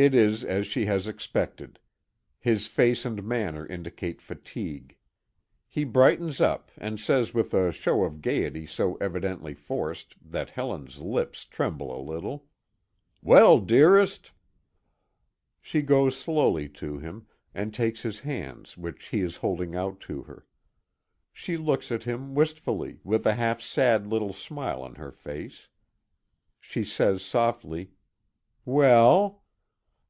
[0.00, 1.80] It is as she has expected.
[2.38, 4.96] His face and manner indicate fatigue.
[5.66, 11.00] He brightens up and says with a show of gayety so evidently forced that Helen's
[11.00, 12.46] lips tremble a little:
[13.22, 14.30] "Well, dearest!"
[15.60, 20.22] She goes slowly to him, and takes his hands which he is holding out to
[20.22, 20.46] her.
[21.32, 25.66] She looks at him wistfully, with a half sad little smile on her face.
[26.60, 27.90] She says softly:
[28.64, 29.42] "Well?"